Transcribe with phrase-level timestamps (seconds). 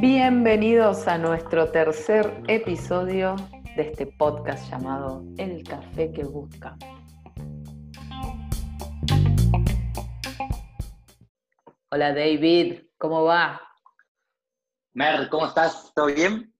[0.00, 3.34] Bienvenidos a nuestro tercer episodio
[3.74, 6.76] de este podcast llamado El Café que Busca.
[11.90, 13.60] Hola David, ¿cómo va?
[14.94, 15.92] Mer, ¿cómo estás?
[15.94, 16.54] ¿Todo bien?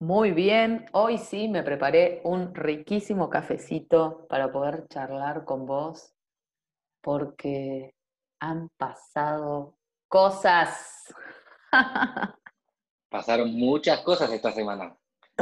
[0.00, 6.12] Muy bien, hoy sí me preparé un riquísimo cafecito para poder charlar con vos
[7.02, 7.94] porque
[8.42, 9.78] han pasado
[10.08, 11.14] cosas.
[13.08, 14.96] Pasaron muchas cosas esta semana.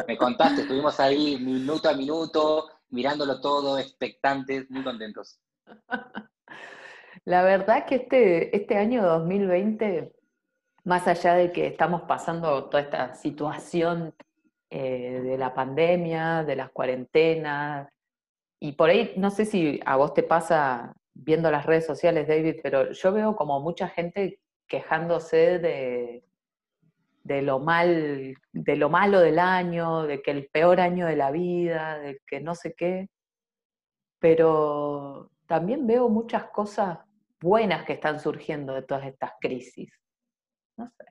[0.06, 5.40] Me contaste, estuvimos ahí minuto a minuto, mirándolo todo, expectantes, muy contentos.
[7.24, 10.12] La verdad que este, este año 2020,
[10.84, 14.14] más allá de que estamos pasando toda esta situación
[14.68, 17.88] eh, de la pandemia, de las cuarentenas,
[18.60, 22.56] y por ahí, no sé si a vos te pasa viendo las redes sociales, David,
[22.62, 26.24] pero yo veo como mucha gente quejándose de,
[27.24, 31.30] de lo mal, de lo malo del año, de que el peor año de la
[31.30, 33.08] vida, de que no sé qué.
[34.18, 36.98] Pero también veo muchas cosas
[37.40, 39.92] buenas que están surgiendo de todas estas crisis.
[40.76, 41.04] No sé.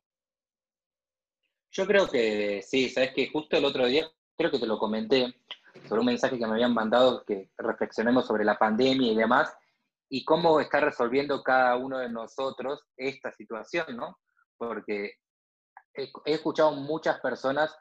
[1.71, 5.35] Yo creo que sí, sabes que justo el otro día, creo que te lo comenté,
[5.87, 9.55] sobre un mensaje que me habían mandado que reflexionemos sobre la pandemia y demás,
[10.09, 14.17] y cómo está resolviendo cada uno de nosotros esta situación, ¿no?
[14.57, 15.13] Porque
[15.93, 17.75] he, escuchado muchas personas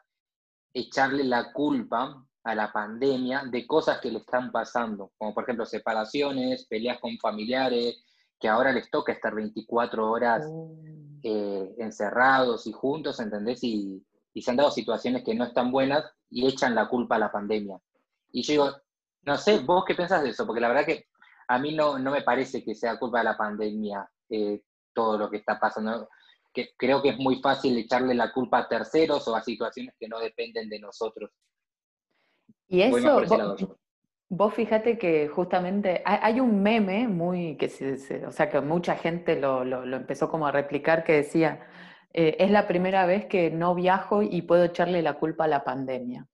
[0.73, 5.65] echarle la culpa a la pandemia de cosas que le están pasando, como por ejemplo
[5.65, 8.03] separaciones, peleas con familiares,
[8.39, 11.19] que ahora les toca estar 24 horas mm.
[11.23, 13.63] eh, encerrados y juntos, ¿entendés?
[13.63, 17.19] Y, y, se han dado situaciones que no están buenas y echan la culpa a
[17.19, 17.81] la pandemia.
[18.31, 18.75] Y yo digo,
[19.23, 21.08] no sé, vos qué pensás de eso, porque la verdad que
[21.49, 24.61] a mí no, no me parece que sea culpa de la pandemia eh,
[24.93, 26.07] todo lo que está pasando
[26.53, 30.07] que creo que es muy fácil echarle la culpa a terceros o a situaciones que
[30.07, 31.31] no dependen de nosotros.
[32.67, 33.23] Y eso,
[34.29, 39.39] vos, fíjate que justamente hay, un meme muy, que se, o sea, que mucha gente
[39.39, 39.63] lo,
[39.95, 41.67] empezó como a replicar que decía,
[42.13, 45.63] eh, es la primera vez que no viajo y puedo echarle la culpa a la
[45.63, 46.27] pandemia.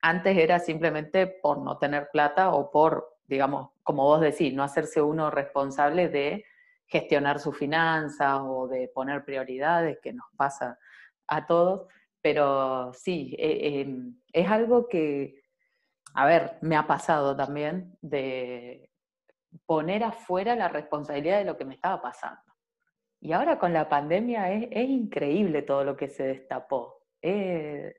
[0.00, 5.00] Antes era simplemente por no tener plata o por, digamos, como vos decís, no hacerse
[5.00, 6.44] uno responsable de
[6.88, 10.76] gestionar su finanza o de poner prioridades, que nos pasa
[11.28, 11.86] a todos,
[12.20, 15.40] pero sí, eh, em, es algo que,
[16.14, 18.90] a ver, me ha pasado también de
[19.66, 22.42] poner afuera la responsabilidad de lo que me estaba pasando.
[23.20, 27.04] Y ahora con la pandemia es, increíble todo lo que se destapó.
[27.22, 27.94] Eh,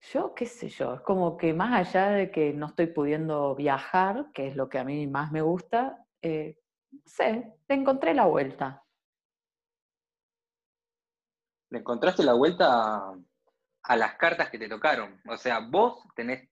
[0.00, 4.30] yo, qué sé yo, es como que más allá de que no estoy pudiendo viajar,
[4.32, 6.58] que es lo que a mí más me gusta, eh,
[7.04, 8.84] sé, le encontré la vuelta.
[11.70, 13.14] Le encontraste la vuelta
[13.82, 15.20] a, las cartas que te tocaron.
[15.28, 16.48] O sea, vos tenés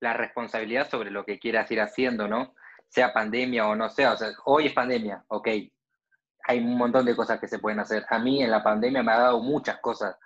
[0.00, 2.54] la responsabilidad sobre lo que quieras ir haciendo, ¿no?
[2.88, 4.12] Sea pandemia o no sea.
[4.12, 5.48] O sea, hoy es pandemia, ok.
[6.44, 8.06] Hay un montón de cosas que se pueden hacer.
[8.08, 10.16] A mí en la pandemia me ha dado muchas cosas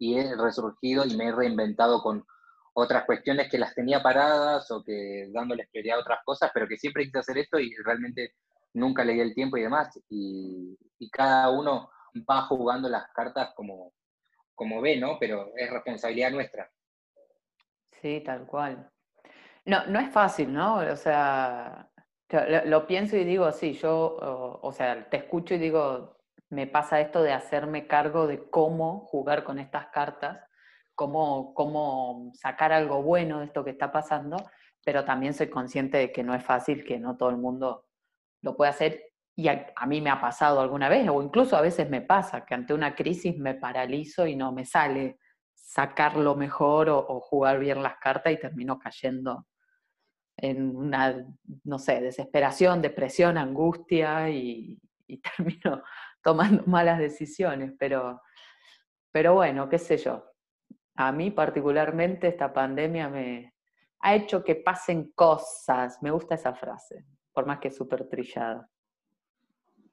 [0.00, 2.26] y he resurgido y me he reinventado con
[2.72, 6.78] otras cuestiones que las tenía paradas o que dándoles prioridad a otras cosas, pero que
[6.78, 8.34] siempre quise hacer esto y realmente
[8.72, 10.76] nunca le di el tiempo y demás, y,
[11.12, 11.90] cada uno
[12.28, 13.92] va jugando las cartas como,
[14.54, 15.18] como ve, ¿no?
[15.18, 16.70] Pero es responsabilidad nuestra.
[18.00, 18.90] Sí, tal cual.
[19.64, 20.76] No, no es fácil, ¿no?
[20.76, 21.90] O sea,
[22.64, 26.19] lo, pienso y digo, sí, yo, o, sea, te escucho y digo,
[26.50, 30.38] me pasa esto de hacerme cargo de cómo jugar con estas cartas,
[30.94, 34.36] cómo, cómo sacar algo bueno de esto que está pasando,
[34.84, 37.86] pero también soy consciente de que no es fácil, que no todo el mundo
[38.42, 39.04] lo puede hacer.
[39.36, 42.54] Y a, mí me ha pasado alguna vez, o incluso a veces me pasa, que
[42.54, 45.18] ante una crisis me paralizo y no me sale
[45.54, 49.46] sacar lo mejor o, jugar bien las cartas y termino cayendo
[50.36, 51.24] en una,
[51.64, 54.80] no sé, desesperación, depresión, angustia y,
[55.36, 55.82] termino
[56.22, 58.20] tomando malas decisiones, pero,
[59.10, 60.24] pero bueno, qué sé yo.
[60.96, 63.54] A mí particularmente esta pandemia me
[64.00, 68.68] ha hecho que pasen cosas, me gusta esa frase, por más que es súper trillada.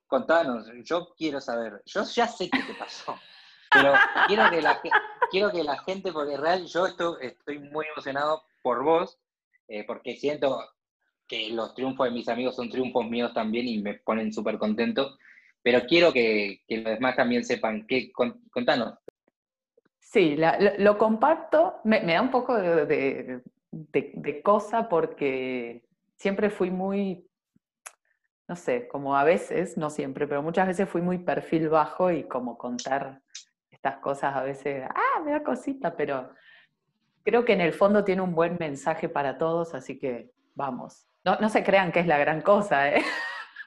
[0.07, 3.18] Contanos, yo quiero saber, yo ya sé qué te pasó,
[3.69, 3.94] pero
[4.27, 4.50] quiero
[5.51, 9.19] que la, gente, porque real, yo estoy, estoy muy emocionado por vos,
[9.68, 10.59] eh, porque siento
[11.27, 15.18] que los triunfos de mis amigos son triunfos míos también y me ponen súper contento,
[15.68, 18.98] pero quiero que, los demás también sepan, que, contanos.
[20.00, 20.38] Sí,
[20.78, 23.42] lo, comparto, me, da un poco de
[24.42, 25.84] cosa porque
[26.16, 27.28] siempre fui muy
[28.48, 32.24] no sé, como a veces, no siempre, pero muchas veces fui muy perfil bajo y
[32.24, 33.22] como contar
[33.69, 36.31] estas cosas a veces, ah, me da cosita, pero
[37.24, 41.06] creo que en el fondo tiene un buen mensaje para todos, así que vamos.
[41.25, 43.04] No, no se crean que es la gran cosa, ¿eh?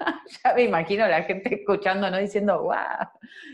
[0.44, 2.18] ya me imagino la gente escuchando, ¿no?
[2.18, 3.08] Diciendo, wow,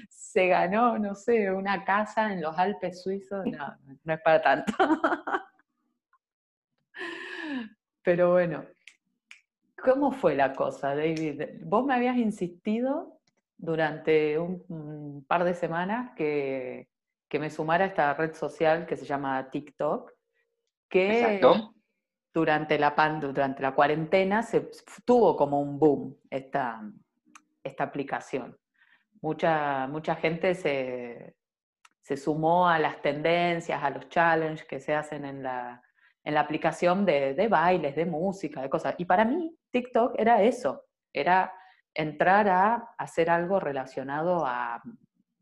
[0.09, 3.47] se ganó, no sé, una casa en los Alpes suizos.
[3.47, 4.73] No, no es para tanto.
[8.03, 8.65] Pero bueno,
[9.77, 11.43] ¿cómo fue la cosa, David?
[11.63, 13.19] Vos me habías insistido
[13.59, 16.89] durante un, par de semanas que,
[17.29, 20.13] que, me sumara a esta red social que se llama TikTok,
[20.89, 21.75] que Exacto
[22.37, 24.71] durante la, durante la cuarentena se
[25.06, 26.83] tuvo como un boom esta,
[27.65, 28.55] esta aplicación.
[29.23, 31.35] Mucha, mucha gente se,
[32.03, 35.83] se, sumó a las tendencias, a los challenges que se hacen en la,
[36.25, 38.94] en la aplicación de, de, bailes, de música, de cosas.
[38.99, 40.85] Y para mí TikTok era eso,
[41.15, 41.50] era
[41.94, 44.83] entrar a hacer algo relacionado a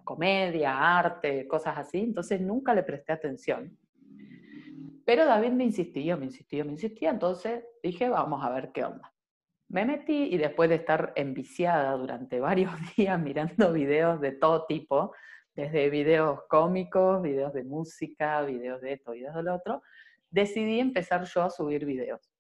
[0.05, 1.99] comedia, arte, cosas así.
[1.99, 3.77] Entonces nunca le presté atención.
[5.05, 9.13] Pero David me insistía, me insistía, me insistía, entonces dije, vamos a ver qué onda.
[9.69, 15.13] Me metí y después de estar enviciada durante varios días mirando videos de todo tipo,
[15.55, 19.83] desde videos cómicos, videos de música, videos de esto, videos del otro,
[20.31, 22.33] decidí empezar yo a subir videos.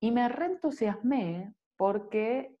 [0.00, 2.56] Y me reentusiasmé porque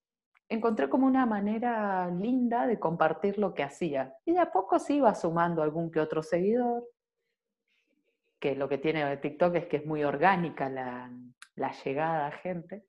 [0.48, 4.14] encontré como una manera linda de compartir lo que hacía.
[4.24, 6.84] Y de a poco se iba sumando algún que otro seguidor,
[8.42, 11.08] que lo que tiene TikTok es que es muy orgánica la,
[11.84, 12.84] llegada a gente.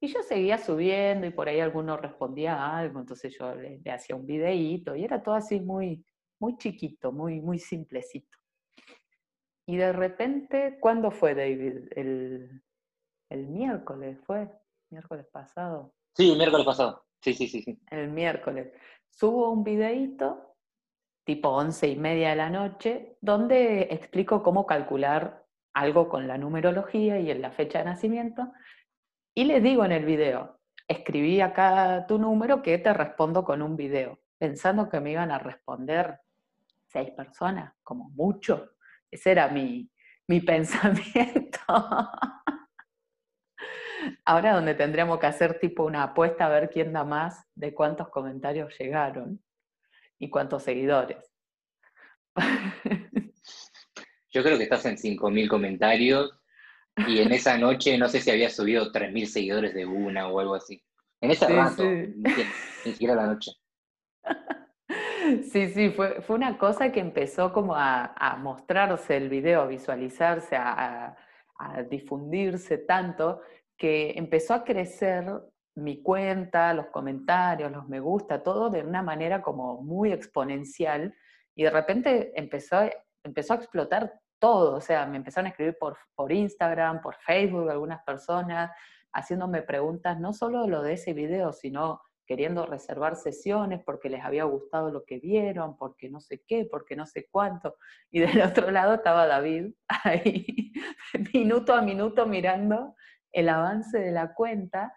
[0.00, 4.26] Y yo seguía subiendo y por ahí alguno respondía algo, entonces yo le, hacía un
[4.26, 6.04] videíto y era todo así muy,
[6.40, 8.36] muy chiquito, muy, muy simplecito.
[9.66, 11.92] Y de repente, ¿cuándo fue David?
[11.94, 12.60] El,
[13.28, 14.50] el miércoles, ¿fue?
[14.90, 15.94] ¿Miércoles pasado?
[16.16, 17.04] Sí, el miércoles pasado.
[17.20, 17.78] Sí, sí, sí, sí.
[17.90, 18.72] El miércoles.
[19.08, 20.49] Subo un videíto
[21.30, 27.20] tipo once y media de la noche, donde explico cómo calcular algo con la numerología
[27.20, 28.50] y en la fecha de nacimiento.
[29.32, 33.76] Y les digo en el video, escribí acá tu número que te respondo con un
[33.76, 36.18] video, pensando que me iban a responder
[36.88, 38.72] seis personas, como mucho.
[39.08, 39.88] Ese era mi,
[40.26, 41.60] mi pensamiento.
[44.24, 48.08] Ahora donde tendríamos que hacer tipo una apuesta a ver quién da más de cuántos
[48.08, 49.40] comentarios llegaron
[50.20, 51.32] y cuántos seguidores.
[54.32, 56.30] Yo creo que estás en 5.000 comentarios
[57.08, 60.54] y en esa noche no sé si había subido 3.000 seguidores de una o algo
[60.54, 60.80] así.
[61.20, 62.30] En ese rato, Ni,
[62.84, 63.52] siquiera la noche.
[65.52, 70.56] Sí, sí, fue, fue una cosa que empezó como a, mostrarse el video, a visualizarse,
[70.56, 71.16] a,
[71.56, 73.40] a, difundirse tanto,
[73.76, 75.24] que empezó a crecer
[75.80, 81.14] mi cuenta, los comentarios, los me gusta, todo de una manera como muy exponencial
[81.54, 82.80] y de repente empezó,
[83.24, 87.70] empezó a explotar todo, o sea, me empezaron a escribir por, por Instagram, por Facebook
[87.70, 88.70] algunas personas,
[89.12, 92.00] haciéndome preguntas no solo lo de ese video, sino
[92.30, 96.94] queriendo reservar sesiones porque les había gustado lo que vieron, porque no sé qué, porque
[96.94, 97.76] no sé cuánto.
[98.10, 100.72] Y del otro lado estaba David ahí,
[101.34, 102.94] minuto a minuto mirando
[103.32, 104.94] el avance de la cuenta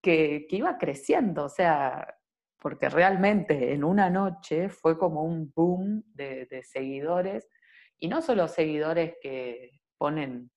[0.00, 2.16] que, iba creciendo, o sea,
[2.58, 7.48] porque realmente en una noche fue como un boom de, seguidores,
[7.98, 10.50] y no solo seguidores que ponen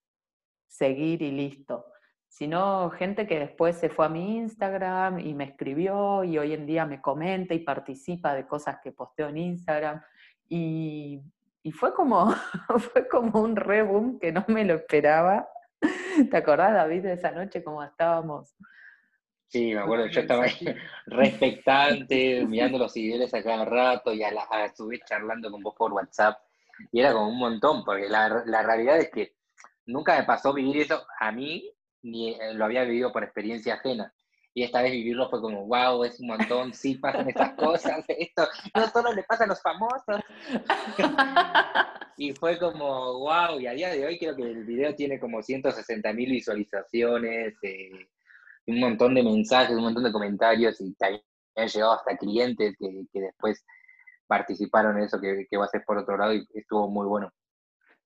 [0.67, 1.85] seguir y listo,
[2.27, 6.65] sino gente que después se fue a mi Instagram y me escribió y hoy en
[6.65, 10.01] día me comenta y participa de cosas que posteo en Instagram.
[10.50, 11.21] Y,
[11.73, 12.31] fue, como,
[12.91, 15.47] fue como un reboom que no me lo esperaba.
[16.31, 18.55] ¿Te acordás, David, de esa noche como estábamos
[19.53, 20.55] Sí, me acuerdo, yo estaba ahí
[21.05, 25.62] respectante, mirando los seguidores a cada rato y a, la, a su vez charlando con
[25.62, 26.39] vos por WhatsApp.
[26.91, 29.36] Y era como un montón, porque la, la realidad es que
[29.86, 34.12] nunca me pasó vivir eso a mí, ni eh, lo había vivido por experiencia ajena.
[34.55, 38.48] Y esta vez vivirlo fue como, wow, es un montón, sí pasan estas cosas, esto
[38.74, 40.19] no solo le pasa a los famosos.
[42.17, 45.43] y fue como, wow, y a día de hoy creo que el video tiene como
[45.43, 48.07] 160 mil visualizaciones, eh,
[48.67, 51.05] un montón de mensajes, un montón de comentarios y te
[51.55, 53.65] han llegado hasta clientes que, después
[54.27, 57.29] participaron en eso que, que va a ser por otro lado y estuvo muy bueno.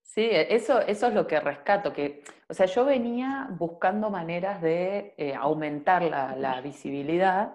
[0.08, 5.14] Sí, eso, eso es lo que rescato, que, o sea, yo venía buscando maneras de
[5.18, 7.54] eh, aumentar la, visibilidad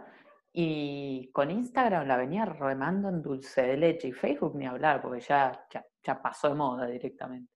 [0.53, 5.21] y con Instagram la venía remando en dulce de leche y Facebook ni hablar, porque
[5.21, 5.67] ya,
[6.03, 7.51] ya pasó de moda directamente.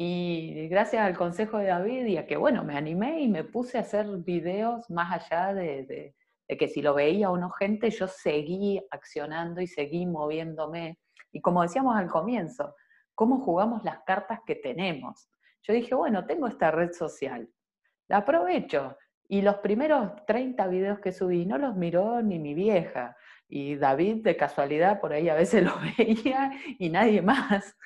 [0.00, 3.78] Y gracias al consejo de David y a que, bueno, me animé y me puse
[3.78, 6.14] a hacer videos más allá de,
[6.46, 11.00] que si lo veía o no gente, yo seguí accionando y seguí moviéndome.
[11.32, 12.76] Y como decíamos al comienzo,
[13.16, 15.28] ¿cómo jugamos las cartas que tenemos?
[15.64, 17.48] Yo dije, bueno, tengo esta red social,
[18.06, 18.96] la aprovecho.
[19.28, 23.16] Y los primeros 30 videos que subí no los miró ni mi vieja.
[23.48, 27.76] Y David, de casualidad, por ahí a veces lo veía y nadie más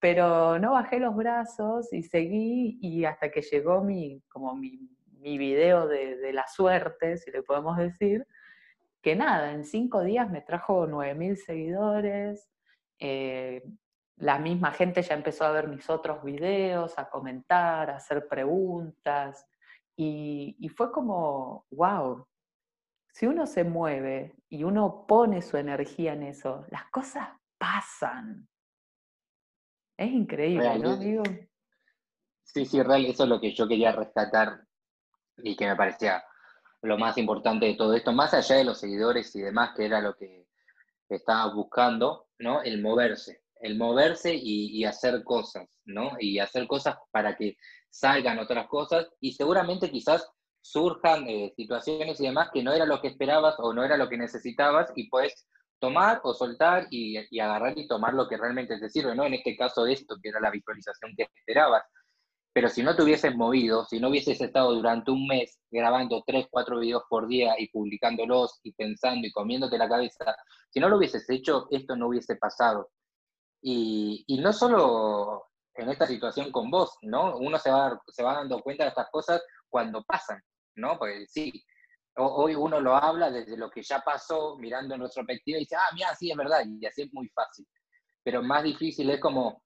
[0.00, 4.88] pero no bajé los brazos y seguí y hasta que llegó mi, como mi,
[5.20, 8.26] mi video de, la suerte, si le podemos decir,
[9.02, 12.48] que nada, en cinco días me trajo 9.000 seguidores,
[12.98, 13.62] eh,
[14.16, 19.46] la misma gente ya empezó a ver mis otros videos, a comentar, a hacer preguntas,
[19.96, 22.26] y, y fue como, wow,
[23.12, 27.28] si uno se mueve y uno pone su energía en eso, las cosas
[27.58, 28.48] pasan.
[30.00, 30.98] Es increíble, ¿no?
[32.42, 34.64] Sí, sí, real, eso es lo que yo quería rescatar
[35.36, 36.24] y que me parecía
[36.80, 40.00] lo más importante de todo esto, más allá de los seguidores y demás, que era
[40.00, 40.46] lo que
[41.10, 42.62] estaba buscando, ¿no?
[42.62, 46.12] El moverse, el moverse y, hacer cosas, ¿no?
[46.18, 47.58] Y hacer cosas para que
[47.90, 50.26] salgan otras cosas y seguramente quizás
[50.62, 54.08] surjan eh, situaciones y demás que no era lo que esperabas o no era lo
[54.08, 55.46] que necesitabas y pues
[55.80, 59.24] tomar o soltar y, agarrar y tomar lo que realmente te sirve, ¿no?
[59.24, 61.82] En este caso de esto, que era la visualización que esperabas.
[62.52, 66.46] Pero si no te hubieses movido, si no hubieses estado durante un mes grabando tres,
[66.50, 70.36] cuatro videos por día y publicándolos y pensando y comiéndote la cabeza,
[70.70, 72.90] si no lo hubieses hecho, esto no hubiese pasado.
[73.62, 77.36] Y, y no solo en esta situación con vos, ¿no?
[77.38, 80.42] Uno se va, se va dando cuenta de estas cosas cuando pasan,
[80.74, 80.98] ¿no?
[80.98, 81.64] Pues sí,
[82.26, 85.94] hoy uno lo habla desde lo que ya pasó, mirando en retrospectiva y dice, ah,
[85.94, 87.66] mira, sí, es verdad, y así es muy fácil.
[88.22, 89.62] Pero más difícil es como,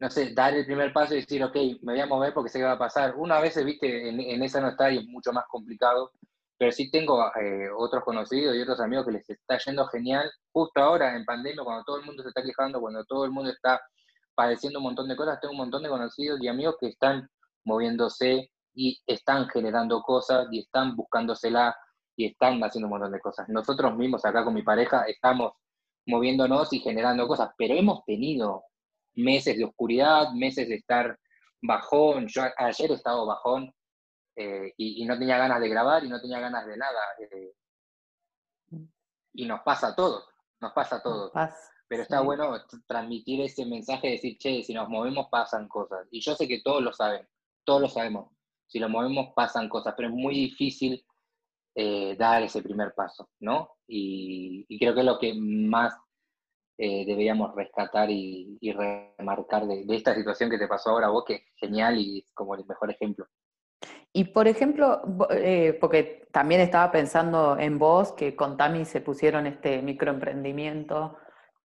[0.00, 2.58] no sé, dar el primer paso y decir, ok, me voy a mover porque sé
[2.58, 3.14] qué va a pasar.
[3.16, 6.10] Una vez, viste, en, esa no está y es mucho más complicado,
[6.58, 10.80] pero sí tengo eh, otros conocidos y otros amigos que les está yendo genial, justo
[10.80, 13.80] ahora en pandemia, cuando todo el mundo se está quejando, cuando todo el mundo está
[14.34, 17.28] padeciendo un montón de cosas, tengo un montón de conocidos y amigos que están
[17.64, 21.76] moviéndose y están generando cosas y están buscándosela
[22.16, 23.48] y están haciendo un montón de cosas.
[23.48, 25.52] Nosotros mismos acá con mi pareja estamos
[26.06, 28.64] moviéndonos y generando cosas, pero hemos tenido
[29.14, 31.18] meses de oscuridad, meses de estar
[31.62, 32.26] bajón.
[32.28, 33.72] Yo ayer he estado bajón
[34.36, 37.00] eh, y, no tenía ganas de grabar y no tenía ganas de nada.
[37.20, 37.52] Eh,
[39.34, 40.24] y nos pasa a todos,
[40.60, 41.32] nos pasa a todos.
[41.88, 42.54] pero está bueno
[42.86, 46.06] transmitir ese mensaje, de decir, che, si nos movemos pasan cosas.
[46.10, 47.26] Y yo sé que todos lo saben,
[47.64, 48.30] todos lo sabemos.
[48.66, 51.04] Si nos movemos pasan cosas, pero es muy difícil
[51.74, 53.76] eh, dar ese primer paso, ¿no?
[53.86, 55.96] Y, creo que es lo que más
[56.76, 61.42] eh, deberíamos rescatar y, remarcar de, esta situación que te pasó ahora vos, que es
[61.56, 63.26] genial y es como el mejor ejemplo.
[64.12, 65.00] Y por ejemplo,
[65.30, 71.16] eh, porque también estaba pensando en vos, que con Tami se pusieron este microemprendimiento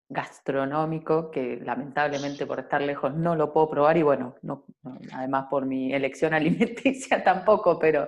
[0.07, 4.63] gastronómico, que lamentablemente por estar lejos no lo puedo probar y bueno, no,
[5.11, 8.07] además por mi elección alimenticia tampoco, pero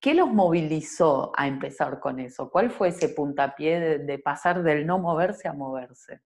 [0.00, 2.50] ¿Qué los movilizó a empezar con eso?
[2.50, 6.20] ¿Cuál fue ese puntapié de, pasar del no moverse a moverse?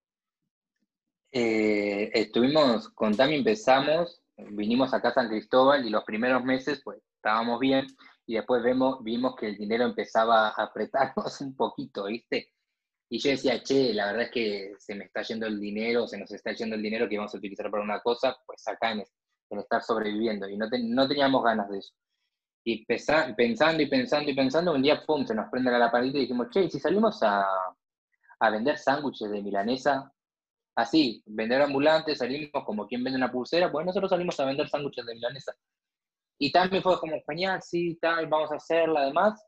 [1.31, 7.01] Eh, estuvimos, con Tami empezamos, vinimos acá a San Cristóbal y los primeros meses pues
[7.17, 7.87] estábamos bien
[8.27, 12.51] y después vemos, vimos que el dinero empezaba a apretarnos un poquito, ¿viste?
[13.09, 16.19] Y yo decía, che, la verdad es que se me está yendo el dinero, se
[16.19, 19.05] nos está yendo el dinero que vamos a utilizar para una cosa, pues acá en,
[19.59, 20.49] estar sobreviviendo.
[20.49, 21.93] Y no, no teníamos ganas de eso.
[22.65, 26.23] Y pensando y pensando y pensando, un día pum, se nos prende la lamparita y
[26.23, 27.45] dijimos, che, si salimos a,
[28.39, 30.13] a vender sándwiches de milanesa,
[30.77, 35.05] así, vender ambulantes, salimos como quien vende una pulsera, pues nosotros salimos a vender sándwiches
[35.05, 35.53] de milanesa.
[36.39, 39.45] Y también fue como, genial, sí, tal, vamos a hacerla, además.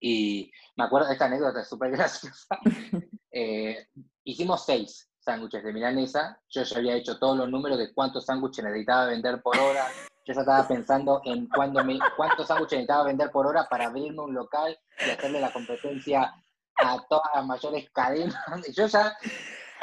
[0.00, 2.58] Y me acuerdo de esta anécdota, es súper graciosa.
[3.32, 3.86] Eh,
[4.24, 6.42] hicimos seis sándwiches de milanesa.
[6.48, 9.86] Yo ya había hecho todos los números de cuántos sándwiches necesitaba vender por hora,
[10.24, 14.78] yo ya estaba pensando en cuántos sándwiches necesitaba vender por hora para abrirme un local
[15.06, 16.34] y hacerle la competencia
[16.76, 18.36] a todas las mayores cadenas.
[18.74, 19.16] Yo ya,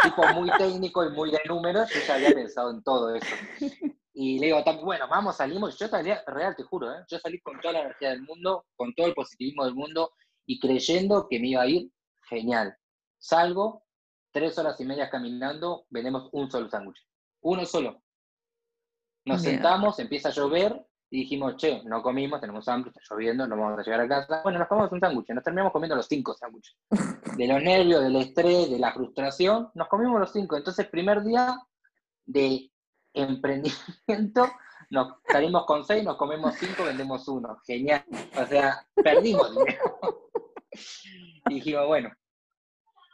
[0.04, 3.36] tipo muy técnico y muy de números, yo ya había pensado en todo eso.
[4.20, 5.78] Y le digo, bueno, vamos, salimos.
[5.78, 7.06] Yo salí, real, te juro, ¿eh?
[7.08, 10.12] yo salí con toda la energía del mundo, con todo el positivismo del mundo
[10.48, 11.92] y creyendo que me iba a ir
[12.28, 12.76] genial.
[13.20, 13.84] Salgo,
[14.32, 16.98] tres horas y media caminando, vendemos un solo sándwich.
[17.42, 18.02] Uno solo.
[19.28, 23.56] Nos sentamos, empieza a llover y dijimos, che, no comimos, tenemos hambre, está lloviendo, no
[23.56, 24.42] vamos a llegar a casa.
[24.44, 26.76] Bueno, nos comemos un sándwich, nos terminamos comiendo los cinco sándwiches.
[27.38, 30.58] De los nervios, del estrés, de la frustración, nos comimos los cinco.
[30.58, 31.58] Entonces, primer día
[32.26, 32.72] de
[33.14, 34.50] emprendimiento,
[34.90, 37.58] nos salimos con seis, nos comemos cinco, vendemos uno.
[37.66, 38.04] Genial.
[38.36, 40.30] O sea, perdimos dinero.
[41.50, 42.12] y dijimos, bueno,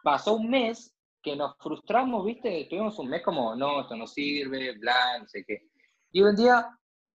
[0.03, 2.67] pasó un mes que nos frustramos, ¿viste?
[2.69, 5.69] Tuvimos un mes como, no, esto no sirve, bla, no sé qué.
[6.15, 6.69] Y un día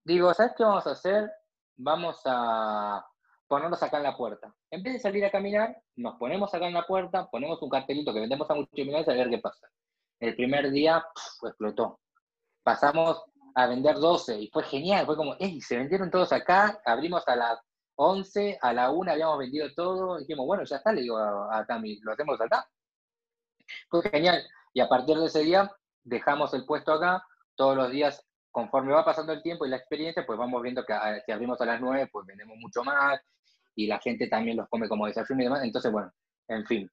[0.05, 1.31] digo, ¿sabes qué vamos a hacer?
[1.77, 3.07] Vamos a
[3.47, 4.53] ponernos acá en la puerta.
[4.73, 8.13] En vez de salir a caminar, nos ponemos acá en la puerta, ponemos un cartelito
[8.13, 9.69] que vendemos a muchos y a ver qué pasa.
[10.19, 11.07] El primer día
[11.45, 12.01] explotó.
[12.65, 13.23] Pasamos
[13.55, 15.61] a vender 12 y fue genial, fue como, ¡ey!
[15.61, 17.61] Se vendieron todos acá, abrimos a las
[17.95, 21.57] 11, a la 1 habíamos vendido todo, y dijimos, bueno, ya está, le digo a,
[21.57, 21.67] a
[22.03, 22.69] lo hacemos acá.
[23.89, 24.43] Fue genial.
[24.73, 25.71] Y a partir de ese día
[26.03, 27.25] dejamos el puesto acá,
[27.55, 30.93] todos los días, conforme va pasando el tiempo y la experiencia, pues vamos viendo que
[30.93, 33.21] ah, si abrimos a las 9, pues vendemos mucho más,
[33.79, 35.63] y la gente también los come como desayuno y demás.
[35.63, 36.13] Entonces, bueno,
[36.49, 36.91] en fin.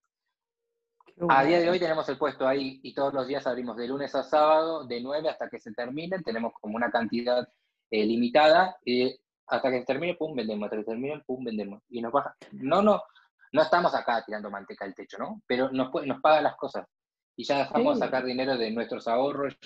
[1.30, 4.14] A día de hoy tenemos el puesto ahí y todos los días abrimos de lunes
[4.14, 6.22] a sábado, de 9 hasta que se terminen.
[6.24, 7.48] Tenemos como una cantidad
[7.90, 10.66] eh, limitada y hasta que se termine, pum, vendemos.
[10.66, 11.82] Hasta que se termine, pum, vendemos.
[11.90, 12.36] Y nos baja.
[12.52, 13.02] No, no,
[13.52, 15.42] no estamos acá tirando manteca al techo, ¿no?
[15.48, 16.86] Pero nos, nos paga las cosas.
[17.36, 19.58] Y ya dejamos sacar dinero de nuestros ahorros.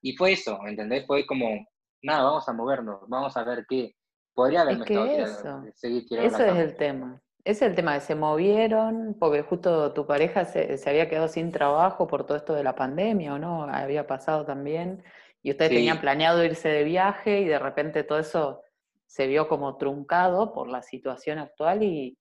[0.00, 1.06] Y fue eso, ¿entendés?
[1.06, 1.66] Fue como,
[2.02, 3.94] nada, vamos a movernos, vamos a ver qué,
[4.38, 5.64] Podría haberme es que eso,
[6.12, 7.20] Eso es el tema.
[7.42, 12.06] Es el tema que se movieron, porque justo tu pareja se, había quedado sin trabajo
[12.06, 13.64] por todo esto de la pandemia, ¿o no?
[13.64, 15.02] Había pasado también.
[15.42, 18.62] Y ustedes tenían planeado irse de viaje y de repente todo eso
[19.06, 22.16] se vio como truncado por la situación actual y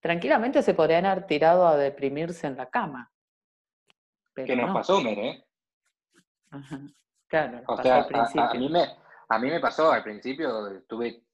[0.00, 3.12] tranquilamente se podrían haber tirado a deprimirse en la cama.
[4.34, 5.28] ¿Qué nos pasó, Mere?
[5.28, 5.44] ¿eh?
[6.50, 6.80] Ajá.
[7.32, 8.42] Claro, al principio.
[8.42, 8.84] A, mí me,
[9.26, 11.24] a mí me pasó al principio, estuve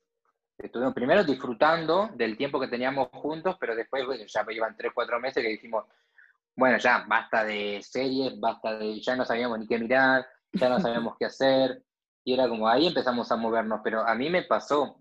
[0.56, 5.18] estuvimos primero disfrutando del tiempo que teníamos juntos, pero después ya me iban tres, cuatro
[5.18, 5.86] meses que dijimos,
[6.54, 10.78] bueno, ya basta de series, basta de, ya no sabíamos ni qué mirar, ya no
[10.78, 11.82] sabíamos qué hacer,
[12.22, 15.00] y era como ahí empezamos a movernos, pero a mí me pasó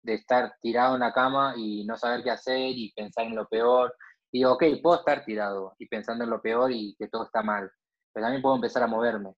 [0.00, 3.48] de estar tirado en la cama y no saber qué hacer y pensar en lo
[3.48, 3.96] peor,
[4.30, 7.42] y digo, ok, puedo estar tirado y pensando en lo peor y que todo está
[7.42, 7.68] mal,
[8.12, 9.34] pero también puedo empezar a moverme.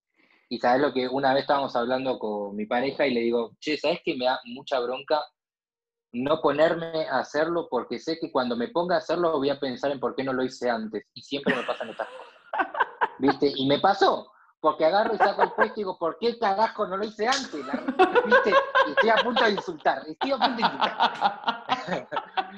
[0.52, 3.78] Y sabes lo que una vez estábamos hablando con mi pareja y le digo, che,
[3.78, 5.18] ¿sabes que me da mucha bronca
[6.12, 9.92] no ponerme a hacerlo porque sé que cuando me ponga a hacerlo voy a pensar
[9.92, 11.06] en por qué no lo hice antes.
[11.14, 12.34] Y siempre me pasan estas cosas.
[13.18, 13.50] ¿Viste?
[13.56, 14.30] Y me pasó.
[14.60, 17.64] Porque agarro y saco el puesto y digo, ¿por qué carajo no lo hice antes?
[18.26, 18.52] ¿Viste?
[18.88, 20.02] Y estoy a punto de insultar.
[20.06, 22.08] Estoy a punto de insultar.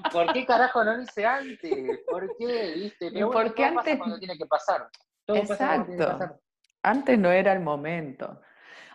[0.13, 2.01] ¿Por qué carajo no lo hice antes?
[2.11, 2.73] ¿Por qué?
[2.75, 3.13] ¿Viste?
[3.13, 3.99] Pero ¿Por qué antes?
[3.99, 4.91] cuando tiene que pasar.
[5.29, 6.41] Exacto.
[6.85, 8.41] Antes no era el momento.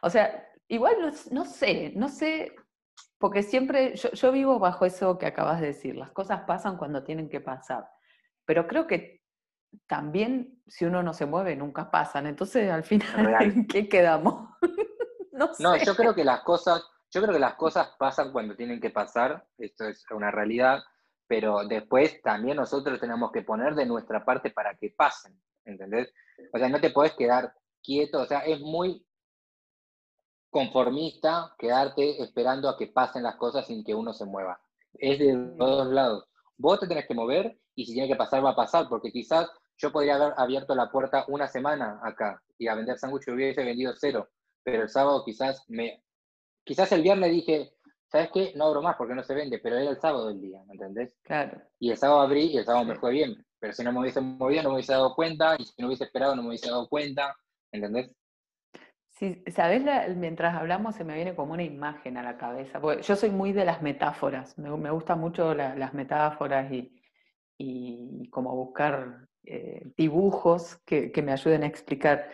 [0.01, 0.95] O sea, igual
[1.31, 2.55] no sé, no sé
[3.19, 7.29] porque siempre, yo, vivo bajo eso que acabas de decir, las cosas pasan cuando tienen
[7.29, 7.85] que pasar,
[8.45, 9.21] pero creo que
[9.87, 14.49] también si uno no se mueve nunca pasan, entonces al final, ¿en qué quedamos?
[15.33, 15.61] no, sé.
[15.61, 18.89] no, yo creo que las cosas, yo creo que las cosas pasan cuando tienen que
[18.89, 20.79] pasar, esto es una realidad,
[21.27, 26.11] pero después también nosotros tenemos que poner de nuestra parte para que pasen, ¿entendés?
[26.53, 29.05] O sea, no te puedes quedar quieto, o sea, es muy
[30.49, 34.59] conformista quedarte esperando a que pasen las cosas sin que uno se mueva.
[34.93, 36.25] Es de todos lados.
[36.57, 39.49] Vos te tenés que mover y si tiene que pasar, va a pasar, porque quizás
[39.77, 43.93] yo podría haber abierto la puerta una semana acá y a vender sándwiches hubiese vendido
[43.95, 44.27] cero,
[44.63, 46.03] pero el sábado quizás me...
[46.65, 47.73] Quizás el viernes dije,
[48.11, 48.53] ¿sabes qué?
[48.55, 51.17] No abro más porque no se vende, pero era el sábado el día, ¿me entendés?
[51.23, 51.61] Claro.
[51.79, 54.19] Y el sábado abrí y el sábado me fue bien, pero si no me hubiese
[54.19, 56.87] movido no me hubiese dado cuenta y si no hubiese esperado no me hubiese dado
[56.89, 57.35] cuenta,
[57.71, 58.15] ¿entendés?
[59.19, 59.83] Sí, sabes,
[60.15, 62.79] mientras hablamos se me viene como una imagen a la cabeza.
[63.01, 67.01] Yo soy muy de las metáforas, me, gustan mucho las metáforas y,
[67.57, 72.29] y como buscar eh, dibujos que, que, me ayuden a explicar.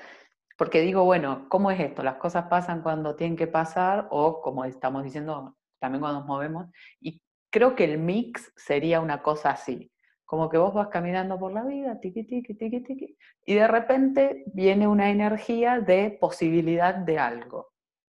[0.57, 2.03] Porque digo, bueno, ¿cómo es esto?
[2.03, 6.67] Las cosas pasan cuando tienen que pasar o, como estamos diciendo, también cuando nos movemos.
[6.99, 9.91] Y creo que el mix sería una cosa así.
[10.25, 14.43] Como que vos vas caminando por la vida, tiqui, tiqui, tiqui, tiqui, y de repente
[14.47, 17.75] viene una energía de posibilidad de algo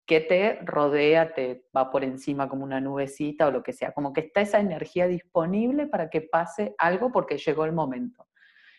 [0.06, 4.14] que te rodea, te va por encima como una nubecita o lo que sea, como
[4.14, 8.28] que está esa energía disponible para que pase algo porque llegó el momento.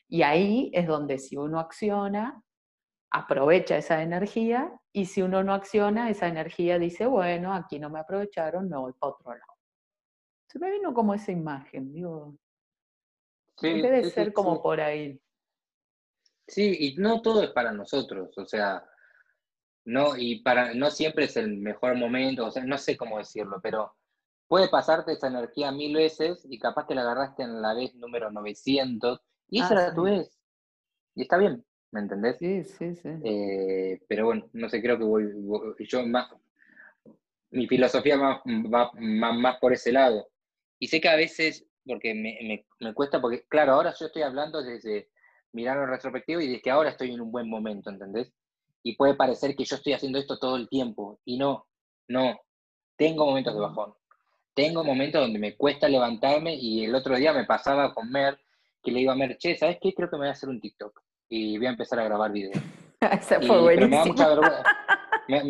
[0.09, 2.43] Y ahí es donde si uno acciona,
[3.11, 7.99] aprovecha esa energía y si uno no acciona, esa energía dice, bueno, aquí no me
[7.99, 9.53] aprovecharon, me voy para otro lado.
[10.49, 12.37] Se me vino como esa imagen, digo,
[13.61, 15.21] Debe ser como por ahí.
[16.47, 18.85] Sí, y no todo es para nosotros, o sea,
[19.85, 23.59] no, y para, no siempre es el mejor momento, o sea, no sé cómo decirlo,
[23.63, 23.95] pero
[24.47, 28.31] puede pasarte esa energía mil veces y capaz que la agarraste en la vez número
[28.31, 30.39] 900 y esa ah, era tu vez.
[31.15, 32.39] Y está bien, ¿me entendés?
[32.39, 33.09] Sí, sí, sí.
[33.25, 35.33] Eh, pero bueno, no sé, creo que voy,
[35.81, 36.31] yo más,
[37.51, 38.43] mi filosofía va,
[38.95, 40.29] más, por ese lado.
[40.79, 44.63] Y sé que a veces, porque me, me, cuesta, porque claro, ahora yo estoy hablando
[44.63, 45.09] desde
[45.53, 48.33] mirar en retrospectivo y desde que ahora estoy en un buen momento, ¿entendés?
[48.83, 51.67] Y puede parecer que yo estoy haciendo esto todo el tiempo, y no,
[52.09, 52.39] no,
[52.97, 53.95] tengo momentos de bajón.
[54.55, 58.39] Tengo momentos donde me cuesta levantarme y el otro día me pasaba con Mer,
[58.83, 59.93] que le iba a Mer, che, ¿sabes qué?
[59.93, 62.57] Creo que me voy a hacer un TikTok y voy a empezar a grabar videos.
[63.01, 64.63] Esa fue pero me da mucha vergüenza.
[65.29, 65.43] Me,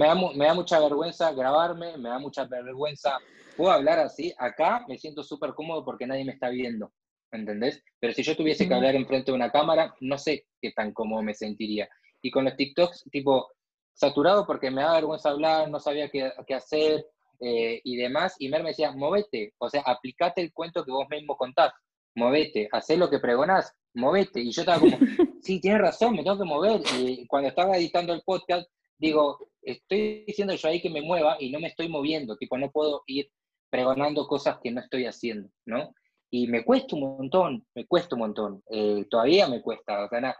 [0.46, 3.18] da, mucha vergüenza grabarme, me da mucha vergüenza.
[3.56, 6.92] Puedo hablar así, acá me siento súper cómodo porque nadie me está viendo,
[7.32, 7.82] ¿entendés?
[7.98, 11.22] Pero si yo tuviese que hablar enfrente de una cámara, no sé qué tan cómodo
[11.22, 11.88] me sentiría.
[12.20, 13.48] Y con los TikToks, tipo,
[13.94, 17.06] saturado porque me da vergüenza hablar, no sabía qué, qué hacer
[17.40, 18.36] eh, y demás.
[18.38, 21.72] Y Mer me decía, movete, o sea, aplicate el cuento que vos mismo contás,
[22.14, 24.40] movete, hacé lo que pregonás, movete.
[24.40, 24.98] Y yo estaba como,
[25.42, 26.82] sí, tienes razón, me tengo que mover.
[26.98, 31.50] Y cuando estaba editando el podcast, digo, estoy diciendo yo ahí que me mueva y
[31.50, 33.30] no me estoy moviendo, tipo, no puedo ir
[33.76, 35.94] pregonando cosas que no estoy haciendo, ¿no?
[36.30, 40.20] Y me cuesta un montón, me cuesta un montón, eh, todavía me cuesta, o sea,
[40.20, 40.36] nada,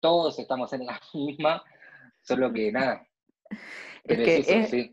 [0.00, 1.62] todos estamos en la misma,
[2.22, 3.06] solo que nada.
[4.04, 4.90] Es que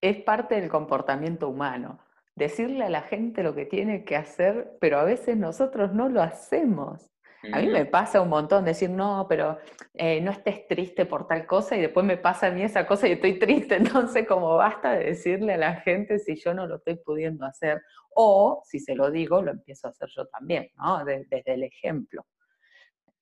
[0.00, 1.98] es parte del comportamiento humano
[2.36, 6.22] decirle a la gente lo que tiene que hacer, pero a veces nosotros no lo
[6.22, 7.13] hacemos.
[7.52, 9.58] A mí me pasa un montón decir, no, pero
[9.92, 13.08] eh, no estés triste por tal cosa y después me pasa a mí esa cosa
[13.08, 13.76] y estoy triste.
[13.76, 17.82] Entonces, como basta de decirle a la gente si yo no lo estoy pudiendo hacer
[18.14, 21.04] o si se lo digo, lo empiezo a hacer yo también, ¿no?
[21.04, 22.24] desde el ejemplo.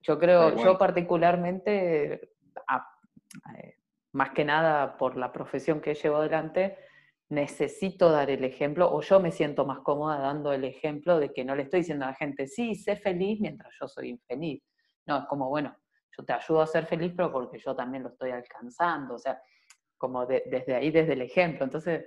[0.02, 3.76] Yo creo, yo particularmente, eh,
[4.12, 6.76] más que nada por la profesión que llevo adelante,
[7.32, 11.46] necesito dar el ejemplo o yo me siento más cómoda dando el ejemplo de que
[11.46, 14.62] no le estoy diciendo a la gente, sí, sé feliz mientras yo soy infeliz.
[15.06, 15.74] No, es como, bueno,
[16.16, 19.40] yo te ayudo a ser feliz, pero porque yo también lo estoy alcanzando, o sea,
[19.96, 21.64] como desde ahí, desde el ejemplo.
[21.64, 22.04] Entonces,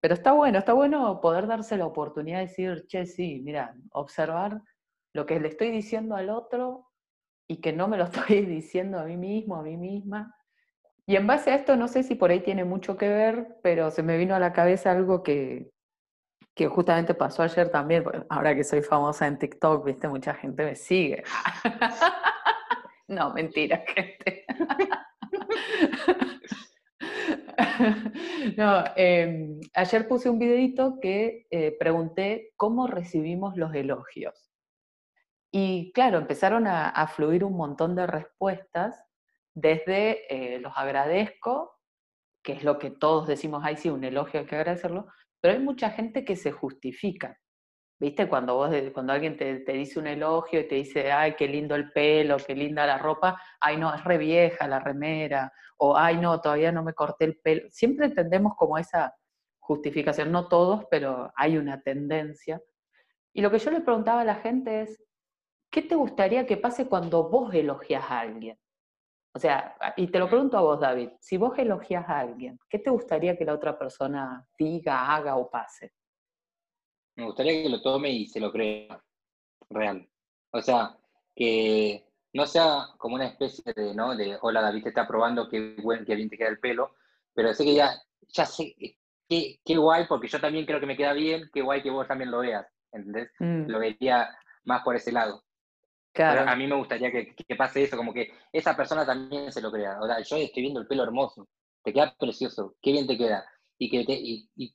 [0.00, 4.60] pero está bueno, está bueno poder darse la oportunidad de decir, che, sí, mira, observar
[5.14, 6.88] lo que le estoy diciendo al otro
[7.46, 10.34] y que no me lo estoy diciendo a mí mismo, a mí misma,
[11.08, 13.90] y en base a esto, no sé si por ahí tiene mucho que ver, pero
[13.90, 15.70] se me vino a la cabeza algo que,
[16.54, 20.76] que justamente pasó ayer también, ahora que soy famosa en TikTok, viste, mucha gente me
[20.76, 21.24] sigue.
[23.08, 24.44] no, mentira, gente.
[28.58, 34.52] no, em, ayer puse un videito que eh, pregunté cómo recibimos los elogios.
[35.50, 39.07] Y claro, empezaron a fluir un montón de respuestas
[39.60, 41.78] desde eh, los agradezco,
[42.42, 45.06] que es lo que todos decimos, ay, sí, un elogio hay que agradecerlo,
[45.40, 47.38] pero hay mucha gente que se justifica.
[48.00, 48.28] ¿Viste?
[48.28, 51.90] Cuando, vos, cuando alguien te, dice un elogio y te dice, ay, qué lindo el
[51.90, 56.40] pelo, qué linda la ropa, ay, no, es re vieja la remera, o ay, no,
[56.40, 57.68] todavía no me corté el pelo.
[57.70, 59.12] Siempre entendemos como esa
[59.58, 62.62] justificación, no todos, pero hay una tendencia.
[63.34, 65.02] Y lo que yo le preguntaba a la gente es,
[65.72, 68.56] ¿qué te gustaría que pase cuando vos elogias a alguien?
[69.34, 72.78] O sea, y te lo pregunto a vos, David, si vos elogias a alguien, ¿qué
[72.78, 75.92] te gustaría que la otra persona diga, haga o pase?
[77.16, 79.02] Me gustaría que lo tome y se lo crea
[79.70, 80.08] real.
[80.50, 80.96] O sea,
[81.34, 84.16] que no sea como una especie de, ¿no?
[84.16, 86.94] De, hola David, te está probando qué, buen, qué bien te queda el pelo,
[87.34, 87.90] pero sé que ya,
[88.28, 88.74] ya sé,
[89.28, 92.08] qué, qué guay, porque yo también creo que me queda bien, qué guay que vos
[92.08, 93.30] también lo veas, ¿entendés?
[93.38, 93.66] Mm.
[93.68, 94.30] Lo vería
[94.64, 95.44] más por ese lado
[96.18, 99.98] a mí me gustaría que, pase eso, como que esa persona también se lo crea.
[100.00, 101.48] Sea, yo estoy viendo el pelo hermoso,
[101.82, 103.44] te queda precioso, qué bien te queda.
[103.78, 104.74] Y que y,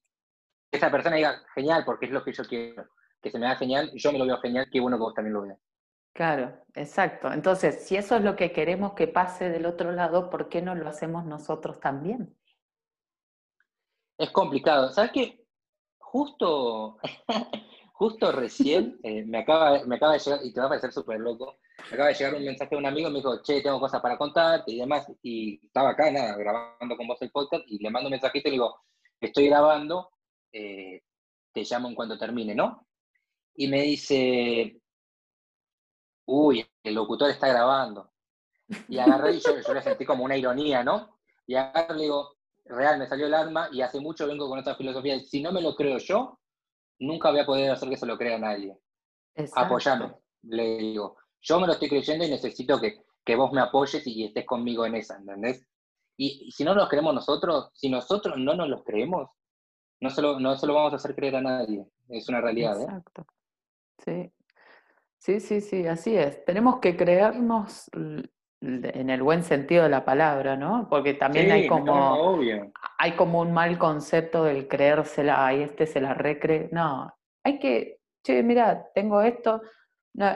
[0.71, 2.85] esa persona diga, genial, porque es lo que yo quiero.
[3.21, 5.33] Que se me da genial, yo me lo veo genial, qué bueno que vos también
[5.33, 5.59] lo veas.
[6.13, 7.31] Claro, exacto.
[7.31, 10.75] Entonces, si eso es lo que queremos que pase del otro lado, ¿por qué no
[10.75, 12.35] lo hacemos nosotros también?
[14.17, 14.91] Es complicado.
[14.91, 15.45] ¿Sabes qué?
[15.97, 16.97] Justo
[18.03, 21.21] Justo recién eh, me, acaba, me acaba de llegar, y te va a parecer súper
[21.21, 24.01] loco, me acaba de llegar un mensaje de un amigo, me dijo, che, tengo cosas
[24.01, 27.89] para contarte y demás, y estaba acá, nada, grabando con vos el podcast, y le
[27.89, 28.81] mando un mensajito y le digo,
[29.21, 30.09] estoy grabando,
[30.51, 31.01] eh,
[31.53, 32.85] te llamo en cuanto termine, ¿no?
[33.55, 34.81] Y me dice,
[36.25, 38.11] uy, el locutor está grabando.
[38.89, 41.19] Y agarré y yo, yo le sentí como una ironía, ¿no?
[41.47, 42.35] Y agarré y le digo,
[42.65, 45.61] real, me salió el alma y hace mucho vengo con otra filosofía, si no me
[45.61, 46.41] lo creo yo,
[46.99, 48.77] nunca voy a poder hacer que se lo crea a nadie.
[49.55, 51.17] Apoyame, le digo.
[51.41, 54.85] Yo me lo estoy creyendo y necesito que, que vos me apoyes y estés conmigo
[54.85, 55.67] en esa, ¿entendés?
[56.17, 59.29] Y, si no nos creemos nosotros, si nosotros no nos los creemos,
[59.99, 61.85] no se lo, no se lo vamos a hacer creer a nadie.
[62.09, 62.79] Es una realidad.
[62.79, 62.83] ¿eh?
[62.83, 63.25] Exacto.
[64.05, 64.33] Sí.
[65.17, 66.43] Sí, sí, sí, así es.
[66.43, 67.89] Tenemos que creernos
[68.63, 70.87] en el buen sentido de la palabra, ¿no?
[70.89, 72.39] Porque también hay como
[72.97, 76.69] hay como un mal concepto del creérsela, ay, este se la recree.
[76.71, 79.61] No, hay que, che, mira, tengo esto.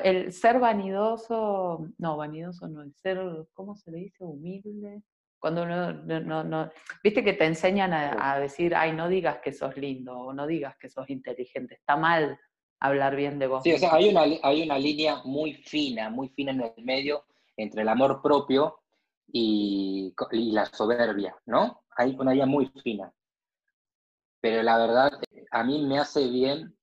[0.03, 3.19] el ser vanidoso, no, vanidoso no, el ser,
[3.53, 4.23] ¿cómo se le dice?
[4.23, 5.01] Humilde.
[5.39, 6.69] Cuando uno, no, no,
[7.03, 10.47] viste que te enseñan a, a, decir, ay, no digas que sos lindo o no
[10.47, 12.37] digas que sos inteligente, está mal
[12.79, 13.63] hablar bien de vos.
[13.63, 17.23] Sí, o sea, hay una, hay una línea muy fina, muy fina en el medio
[17.57, 18.79] entre el amor propio
[19.27, 21.83] y, la soberbia, ¿no?
[21.97, 23.11] Hay una línea muy fina.
[24.39, 25.19] Pero la verdad,
[25.51, 26.77] a mí me hace bien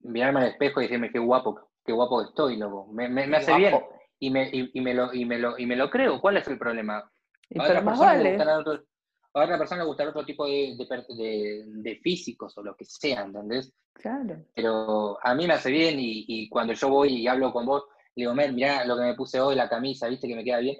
[0.00, 2.92] mirarme al espejo y decirme qué guapo, qué guapo estoy, loco.
[2.92, 3.80] Me, me, hace bien
[4.18, 6.20] y me, y, me lo, y, me lo, y me lo creo.
[6.20, 6.98] ¿Cuál es el problema?
[6.98, 12.56] A otra, persona le a otra persona le gustará otro tipo de, de, de, físicos
[12.58, 13.72] o lo que sea, ¿entendés?
[13.92, 14.44] Claro.
[14.54, 17.84] Pero a mí me hace bien y, y cuando yo voy y hablo con vos,
[18.16, 20.58] le digo, Mer, mirá lo que me puse hoy, la camisa, ¿viste que me queda
[20.58, 20.76] bien?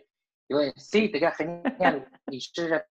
[0.48, 2.08] Y vos, sí, te queda genial.
[2.30, 2.84] y yo ya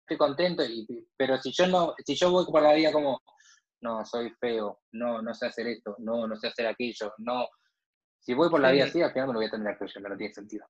[0.00, 3.20] estoy contento, y, pero si yo no, si yo voy por la vida como,
[3.82, 7.46] no, soy feo, no, no sé hacer esto, no, no sé hacer aquello, no.
[8.18, 10.16] Si voy por la vida así, al final me lo voy a tener que no
[10.16, 10.66] tiene sentido.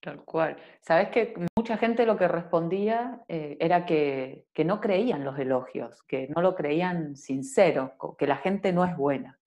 [0.00, 0.56] Tal cual.
[0.80, 6.02] Sabes que mucha gente lo que respondía eh, era que, que, no creían los elogios,
[6.04, 9.39] que no lo creían sincero, que la gente no es buena.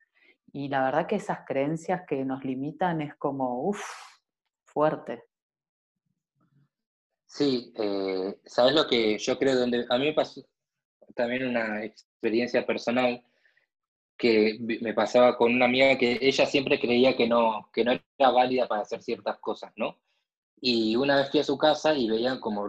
[0.53, 3.83] Y la verdad que esas creencias que nos limitan es como, uff,
[4.63, 5.23] fuerte.
[7.25, 9.55] Sí, eh, ¿sabes lo que yo creo?
[9.55, 10.45] Donde, a mí me pasó
[11.15, 13.23] también una experiencia personal
[14.15, 18.29] que me pasaba con una amiga que ella siempre creía que no, que no era
[18.29, 19.99] válida para hacer ciertas cosas, ¿no?
[20.61, 22.67] Y una vez fui a su casa y veía como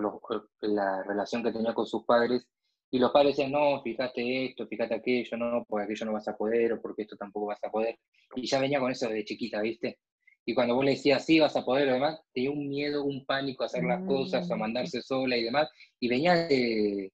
[0.62, 2.47] la relación que tenía con sus padres
[2.90, 6.37] y los padres decían, no, fíjate esto, fíjate aquello, no, porque aquello no vas a
[6.37, 7.99] poder, o porque esto tampoco vas a poder.
[8.37, 9.99] Y ya venía con eso desde chiquita, ¿viste?
[10.47, 13.25] Y cuando vos le decías, sí, vas a poder, lo demás, tenía un miedo, un
[13.25, 14.59] pánico a hacer las cosas, a mm.
[14.59, 15.68] mandarse sola y demás.
[15.99, 17.11] Y venía de,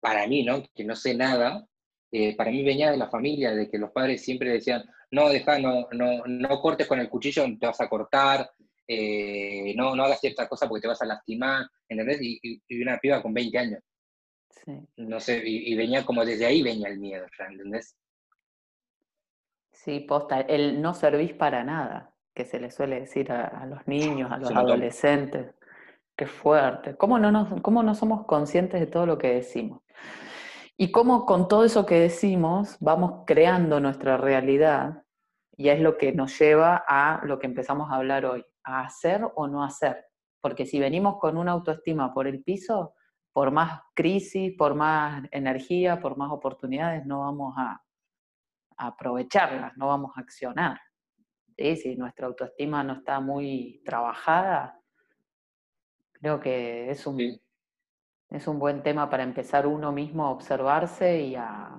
[0.00, 0.62] para mí, ¿no?
[0.74, 1.66] Que no sé nada,
[2.12, 5.58] eh, para mí venía de la familia, de que los padres siempre decían, no, deja,
[5.58, 8.50] no, no, no cortes con el cuchillo, te vas a cortar,
[8.86, 12.20] eh, no, no hagas cierta cosa porque te vas a lastimar, ¿entendés?
[12.20, 13.80] Y, y, una piba con 20 años.
[14.96, 17.96] No sé, y, venía como desde ahí venía el miedo, ¿entendés?
[19.72, 24.32] Sí, posta, el no servís para nada, que se le suele decir a, los niños,
[24.32, 25.54] a los adolescentes.
[26.16, 26.96] Qué fuerte.
[26.96, 29.82] ¿Cómo no, nos, ¿Cómo no somos conscientes de todo lo que decimos?
[30.76, 35.02] Y cómo con todo eso que decimos vamos creando nuestra realidad
[35.56, 39.24] y es lo que nos lleva a lo que empezamos a hablar hoy, a hacer
[39.34, 40.06] o no hacer.
[40.40, 42.93] Porque si venimos con una autoestima por el piso,
[43.34, 47.82] por más crisis, por más energía, por más oportunidades, no vamos a,
[48.76, 50.80] aprovecharlas, no vamos a accionar.
[51.56, 54.80] Si nuestra autoestima no está muy trabajada,
[56.12, 57.40] creo que es un,
[58.30, 61.70] es un buen tema para empezar uno mismo a observarse y a,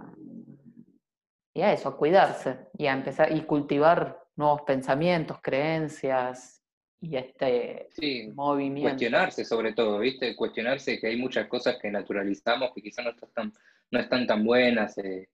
[1.54, 6.65] y a eso, a cuidarse y a empezar y cultivar nuevos pensamientos, creencias,
[7.02, 8.90] y este movimiento.
[8.90, 10.36] Cuestionarse sobre todo, ¿viste?
[10.36, 13.54] Cuestionarse que hay muchas cosas que naturalizamos que quizás no, están,
[13.92, 15.30] no están tan buenas eh,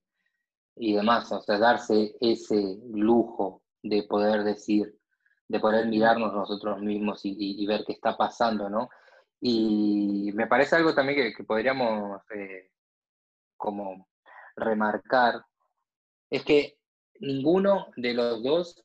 [0.76, 4.98] y demás, o sea, darse ese lujo de poder decir,
[5.48, 8.88] de poder mirarnos nosotros mismos y, ver qué está pasando, ¿no?
[9.40, 12.70] Y me parece algo también que, podríamos eh,
[13.56, 14.08] como
[14.56, 15.42] remarcar,
[16.30, 16.78] es que
[17.20, 18.84] ninguno de los dos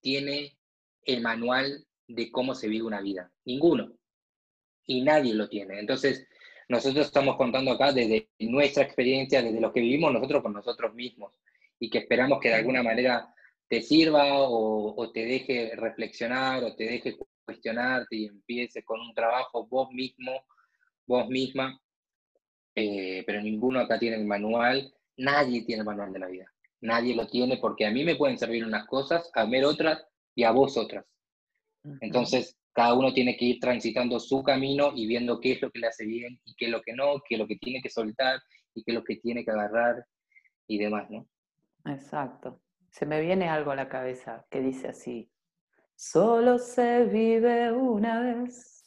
[0.00, 0.58] tiene
[1.04, 3.30] el manual de cómo se vive una vida.
[3.44, 3.92] Ninguno.
[4.86, 5.78] Y nadie lo tiene.
[5.78, 6.26] Entonces,
[6.68, 11.32] nosotros estamos contando acá desde nuestra experiencia, desde lo que vivimos nosotros con nosotros mismos.
[11.78, 13.34] Y que esperamos que de alguna manera
[13.68, 19.66] te sirva o, te deje reflexionar o te deje cuestionarte y empieces con un trabajo
[19.66, 20.44] vos mismo,
[21.06, 21.80] vos misma.
[22.74, 24.92] Eh, pero ninguno acá tiene el manual.
[25.16, 26.52] Nadie tiene el manual de la vida.
[26.80, 30.44] Nadie lo tiene porque a mí me pueden servir unas cosas, a ver otras y
[30.44, 31.04] a vos otras.
[32.00, 35.78] Entonces, cada uno tiene que ir transitando su camino y viendo qué es lo que
[35.78, 37.90] le hace bien y qué es lo que no, qué es lo que tiene que
[37.90, 38.40] soltar
[38.74, 40.04] y qué es lo que tiene que agarrar
[40.66, 41.28] y demás, ¿no?
[41.86, 42.60] Exacto.
[42.90, 45.30] Se me viene algo a la cabeza que dice así,
[45.94, 48.70] solo se vive una vez.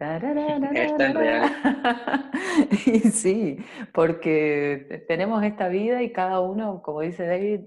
[0.00, 1.50] Es tan real.
[2.86, 3.58] y sí,
[3.92, 7.62] porque tenemos esta vida y cada uno, como dice David,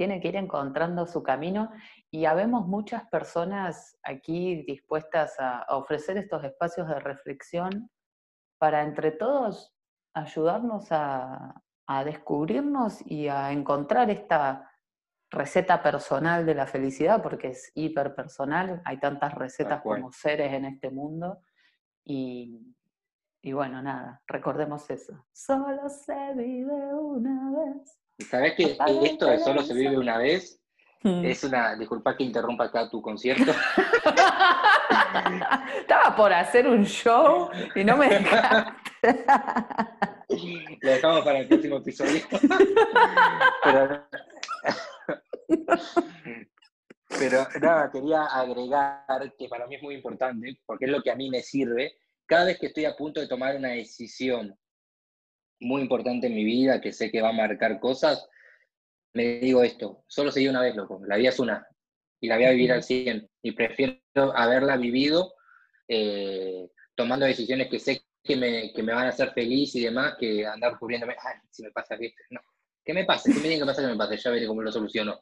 [0.00, 1.70] tiene que ir encontrando su camino
[2.10, 7.90] y habemos muchas personas aquí dispuestas a, ofrecer estos espacios de reflexión
[8.56, 9.74] para entre todos
[10.14, 11.62] ayudarnos a,
[12.06, 14.70] descubrirnos y a encontrar esta,
[15.30, 20.64] receta personal de la felicidad, porque es hiper personal, hay tantas recetas como seres en
[20.64, 21.42] este mundo.
[22.04, 22.74] Y,
[23.42, 25.26] y bueno, nada, recordemos eso.
[25.30, 28.00] Solo se vive una vez.
[28.28, 30.60] ¿Sabes que esto de solo se vive una vez
[31.02, 31.24] mm.
[31.24, 33.52] es una, disculpa que interrumpa acá tu concierto.
[35.80, 39.24] Estaba por hacer un show y no me dejaste.
[40.80, 42.20] Lo dejamos para el próximo episodio.
[43.62, 44.06] Pero,
[47.18, 51.16] pero nada, quería agregar que para mí es muy importante, porque es lo que a
[51.16, 54.56] mí me sirve, cada vez que estoy a punto de tomar una decisión
[55.60, 58.28] muy importante en mi vida, que sé que va a marcar cosas,
[59.12, 61.66] me digo esto, solo seguí una vez, loco, la vida es una,
[62.20, 64.00] y la voy a vivir al 100, y prefiero
[64.34, 65.34] haberla vivido
[65.88, 70.14] eh, tomando decisiones que sé que me, que me, van a hacer feliz y demás,
[70.18, 72.40] que andar cubriéndome, ay, si me pasa esto, no,
[72.84, 74.72] que me pase, que me digan que pasa, que me pase, ya veré cómo lo
[74.72, 75.20] soluciono.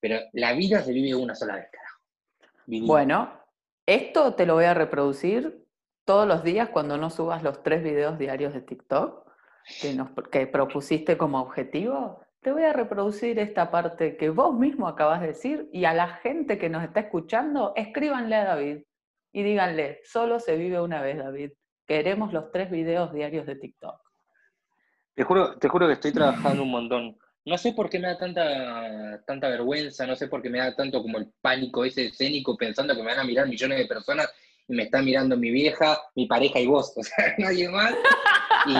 [0.00, 2.00] Pero la vida se vive una sola vez, carajo.
[2.66, 3.32] Bueno,
[3.86, 5.66] esto te lo voy a reproducir
[6.04, 9.27] todos los días cuando no subas los tres videos diarios de TikTok
[9.80, 12.20] que, nos, que propusiste como objetivo.
[12.40, 16.08] Te voy a reproducir esta parte que vos mismo acabas de decir y a la
[16.08, 18.78] gente que nos está escuchando, escríbanle a David
[19.32, 21.52] y díganle, solo se vive una vez, David.
[21.86, 24.00] Queremos los tres videos diarios de TikTok.
[25.14, 27.18] Te juro, te juro que estoy trabajando un montón.
[27.44, 30.76] No sé por qué me da tanta, tanta vergüenza, no sé por qué me da
[30.76, 34.32] tanto como el pánico ese escénico pensando que me van a mirar millones de personas
[34.68, 37.94] me está mirando mi vieja, mi pareja y vos, o sea, nadie más.
[38.66, 38.74] Y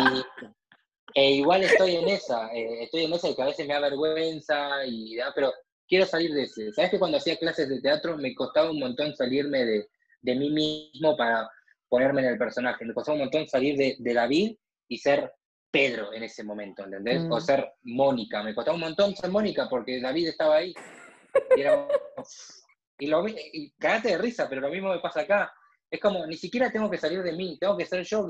[1.18, 3.80] e igual estoy en esa, eh, estoy en esa de que a veces me da
[3.80, 5.52] vergüenza, y, pero
[5.88, 6.72] quiero salir de ese.
[6.72, 9.88] ¿Sabes que cuando hacía clases de teatro me costaba un montón salirme de,
[10.22, 11.50] de mí mismo para
[11.88, 12.84] ponerme en el personaje?
[12.84, 15.32] Me costaba un montón salir de, de David y ser
[15.72, 17.24] Pedro en ese momento, ¿entendés?
[17.28, 17.40] O mm.
[17.40, 18.44] ser Mónica.
[18.44, 20.72] Me costaba un montón ser Mónica porque David estaba ahí.
[21.56, 21.88] Y, era,
[22.96, 25.52] y, lo, y cagate de risa, pero lo mismo me pasa acá
[25.90, 28.26] es como, ni siquiera tengo que salir de mí, tengo que ser yo.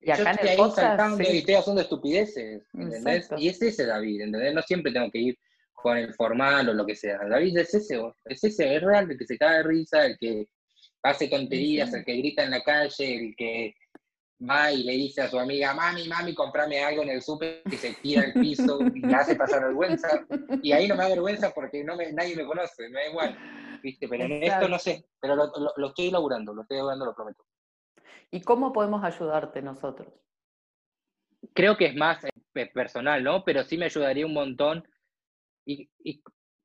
[0.00, 3.28] Y acá yo estoy ahí saltando y estoy haciendo estupideces, ¿entendés?
[3.36, 4.54] Y es ese David, ¿entendés?
[4.54, 5.38] No siempre tengo que ir
[5.72, 7.18] con el formal o lo que sea.
[7.28, 10.48] David es ese, es ese, es real, el que se cae de risa, el que
[11.02, 13.74] hace tonterías, el que grita en la calle, el que
[14.48, 17.76] va y le dice a su amiga, mami, mami, comprame algo en el súper y
[17.76, 20.26] se tira al piso y le hace pasar vergüenza.
[20.62, 23.38] Y ahí no me da vergüenza porque no me, nadie me conoce, me da igual.
[23.82, 24.08] ¿viste?
[24.08, 27.44] Pero en esto no sé, pero lo, estoy elaborando, lo estoy elaborando, lo prometo.
[28.30, 30.08] ¿Y cómo podemos ayudarte nosotros?
[31.54, 33.44] Creo que es más eh, personal, ¿no?
[33.44, 34.86] Pero sí me ayudaría un montón.
[35.64, 35.88] Y,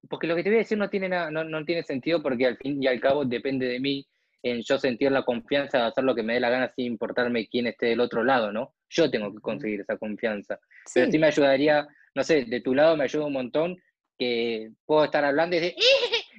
[0.09, 2.57] porque lo que te voy a decir no tiene, no, no tiene sentido porque al
[2.57, 4.07] fin y al cabo depende de mí
[4.43, 7.47] en yo sentir la confianza de hacer lo que me dé la gana sin importarme
[7.47, 8.73] quién esté del otro lado, ¿no?
[8.89, 10.59] Yo tengo que conseguir esa confianza.
[10.93, 13.77] Pero sí me ayudaría, no sé, de tu lado me ayuda un montón
[14.17, 15.75] que puedo estar hablando y decir,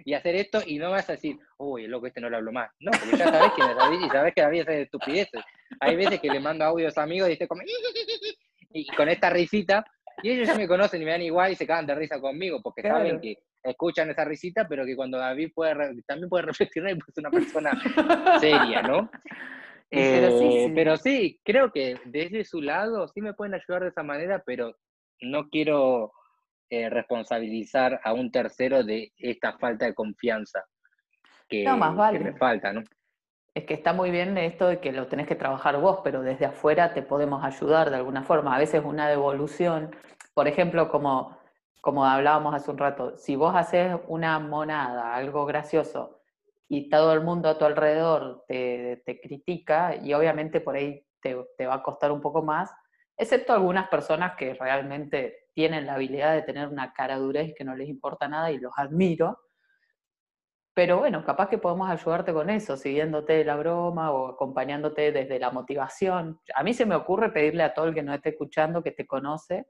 [0.05, 2.53] y hacer esto y no vas a decir, uy, el loco este no le hablo
[2.53, 2.71] más.
[2.81, 5.43] No, porque ya sabes quién es David y sabes que David hace estupideces.
[5.81, 7.63] Hay veces que le mando audios a amigos y dice como,
[8.73, 9.85] y con esta risita,
[10.23, 12.61] y ellos ya me conocen y me dan igual y se cagan de risa conmigo,
[12.63, 15.75] porque saben que escuchan esa risita, pero que cuando David puede
[16.07, 17.73] también puede reflexionar y es una persona
[18.41, 19.11] seria, ¿no?
[19.95, 24.43] Eh, pero, sí, creo que desde su lado sí me pueden ayudar de esa manera,
[24.47, 24.75] pero
[25.21, 26.13] no quiero
[26.75, 30.65] eh, responsabilizar a un tercero de esta falta de confianza
[31.47, 32.83] que, me falta, ¿no?
[33.53, 36.47] Es que está muy bien esto de que lo tenés que trabajar vos, pero desde
[36.47, 38.57] afuera te podemos ayudar de alguna forma.
[38.57, 39.95] A veces una devolución,
[40.33, 41.37] por ejemplo, como,
[41.83, 46.23] como hablábamos hace un rato, si vos haces una monada, algo gracioso,
[46.71, 51.37] y todo el mundo a tu alrededor te, te critica, y obviamente por ahí te,
[51.59, 52.73] te va a costar un poco más,
[53.19, 57.75] excepto algunas personas que realmente tienen la habilidad de tener una cara durez que no
[57.77, 59.39] les importa nada y los admiro.
[60.75, 65.51] Pero bueno, capaz que podemos ayudarte con eso, siguiéndote la broma o acompañándote desde la
[65.51, 66.41] motivación.
[66.55, 69.07] A mí se me ocurre pedirle a todo el que nos esté escuchando, que te
[69.07, 69.67] conoce,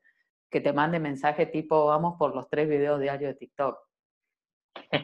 [0.48, 3.78] que te mande mensaje tipo, vamos por los tres videos diarios de TikTok.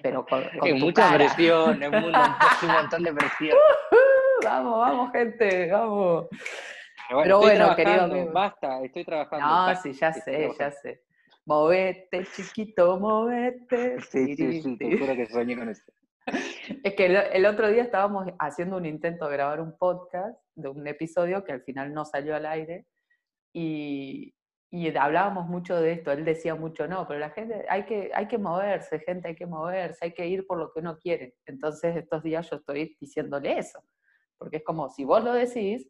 [0.03, 0.45] Pero con,
[0.79, 3.59] mucha presión, es un montón de presión.
[4.45, 6.27] vamos, vamos, gente, vamos.
[7.23, 9.47] Pero bueno, querido Basta, estoy trabajando.
[9.47, 11.03] No, sí, ya sé, ya sé.
[11.47, 14.01] Movete, chiquito, movete.
[14.03, 15.93] Sí, sí, sí, te juro que soñé con esto.
[16.85, 20.87] Es que el, otro día estábamos haciendo un intento de grabar un podcast de un
[20.87, 22.87] episodio que al final no salió al aire
[23.55, 24.35] y,
[24.71, 26.13] y hablábamos mucho de esto.
[26.13, 29.47] Él decía mucho, no, pero la gente, hay que, hay que moverse, gente, hay que
[29.47, 31.37] moverse, hay que ir por lo que uno quiere.
[31.47, 33.83] Entonces estos días yo estoy diciéndole eso,
[34.37, 35.89] porque es como, si vos lo decís,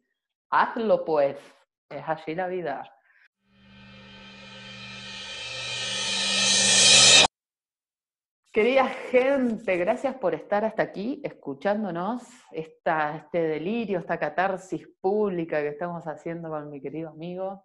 [0.51, 1.37] Hazlo pues,
[1.89, 2.91] es así la vida.
[8.51, 15.67] Querida gente, gracias por estar hasta aquí escuchándonos esta, este delirio, esta catarsis pública que
[15.67, 17.63] estamos haciendo con mi querido amigo.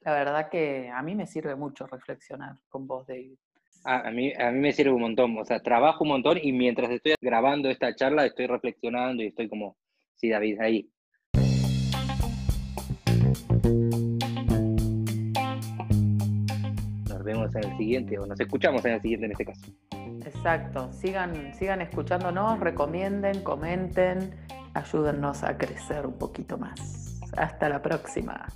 [0.00, 3.36] La verdad que a mí me sirve mucho reflexionar con vos, David.
[3.84, 6.90] A, mí, a mí me sirve un montón, o sea, trabajo un montón y mientras
[6.90, 9.76] estoy grabando esta charla estoy reflexionando y estoy como,
[10.16, 10.90] sí, David, ahí.
[17.28, 19.66] Vemos en el siguiente, o nos escuchamos en el siguiente en este caso.
[20.24, 24.34] Exacto, sigan, sigan escuchándonos, recomienden, comenten,
[24.74, 27.20] ayúdennos a crecer un poquito más.
[27.36, 28.46] Hasta la próxima.